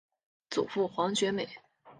[0.49, 1.47] 祖父黄厥美。